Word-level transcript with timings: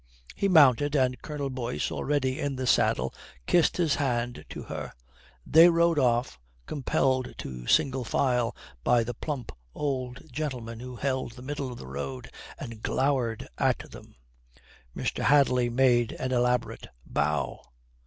He 0.35 0.47
mounted, 0.47 0.95
and 0.95 1.21
Colonel 1.21 1.51
Boyce, 1.51 1.91
already 1.91 2.39
in 2.39 2.55
the 2.55 2.65
saddle, 2.65 3.13
kissed 3.45 3.77
his 3.77 3.93
hand 3.93 4.43
to 4.49 4.63
her. 4.63 4.93
They 5.45 5.69
rode 5.69 5.99
off, 5.99 6.39
compelled 6.65 7.35
to 7.37 7.67
single 7.67 8.03
file 8.03 8.55
by 8.83 9.03
the 9.03 9.13
plump 9.13 9.51
old 9.75 10.23
gentleman 10.31 10.79
who 10.79 10.95
held 10.95 11.33
the 11.33 11.43
middle 11.43 11.71
of 11.71 11.77
the 11.77 11.85
road 11.85 12.31
and 12.57 12.81
glowered 12.81 13.47
at 13.59 13.91
them. 13.91 14.15
Mr. 14.97 15.19
Hadley 15.21 15.69
made 15.69 16.13
an 16.13 16.31
elaborate 16.31 16.87
bow. 17.05 17.59